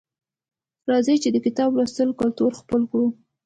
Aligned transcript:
راځئ 0.89 1.15
چې 1.23 1.29
د 1.31 1.37
کتاب 1.45 1.69
لوستلو 1.77 2.17
کلتور 2.21 2.51
خپل 2.61 2.81
کړو 2.91 3.07